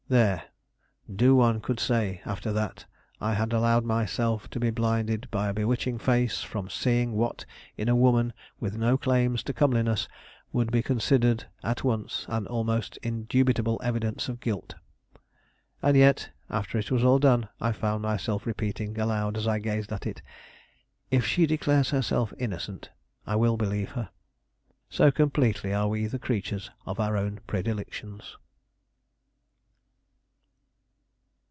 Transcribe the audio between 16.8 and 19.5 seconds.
was all done, I found myself repeating aloud as